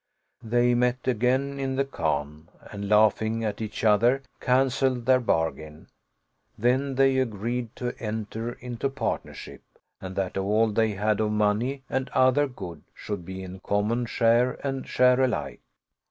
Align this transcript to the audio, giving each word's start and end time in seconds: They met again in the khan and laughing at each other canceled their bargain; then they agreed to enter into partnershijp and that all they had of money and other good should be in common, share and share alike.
They 0.41 0.73
met 0.73 1.07
again 1.07 1.59
in 1.59 1.75
the 1.75 1.85
khan 1.85 2.49
and 2.71 2.89
laughing 2.89 3.43
at 3.43 3.61
each 3.61 3.83
other 3.83 4.23
canceled 4.39 5.05
their 5.05 5.19
bargain; 5.19 5.89
then 6.57 6.95
they 6.95 7.19
agreed 7.19 7.75
to 7.75 7.93
enter 7.99 8.53
into 8.53 8.89
partnershijp 8.89 9.59
and 10.01 10.15
that 10.15 10.37
all 10.39 10.71
they 10.71 10.93
had 10.93 11.19
of 11.19 11.33
money 11.33 11.83
and 11.87 12.09
other 12.15 12.47
good 12.47 12.81
should 12.95 13.25
be 13.25 13.43
in 13.43 13.59
common, 13.59 14.07
share 14.07 14.57
and 14.65 14.87
share 14.87 15.21
alike. 15.21 15.61